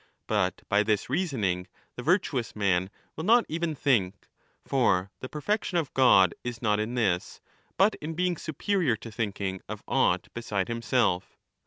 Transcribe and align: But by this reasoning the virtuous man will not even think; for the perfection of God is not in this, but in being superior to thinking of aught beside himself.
But 0.25 0.63
by 0.67 0.81
this 0.81 1.11
reasoning 1.11 1.67
the 1.95 2.01
virtuous 2.01 2.55
man 2.55 2.89
will 3.15 3.23
not 3.23 3.45
even 3.47 3.75
think; 3.75 4.27
for 4.65 5.11
the 5.19 5.29
perfection 5.29 5.77
of 5.77 5.93
God 5.93 6.33
is 6.43 6.59
not 6.59 6.79
in 6.79 6.95
this, 6.95 7.39
but 7.77 7.93
in 8.01 8.15
being 8.15 8.35
superior 8.35 8.95
to 8.95 9.11
thinking 9.11 9.61
of 9.69 9.83
aught 9.87 10.33
beside 10.33 10.69
himself. 10.69 11.37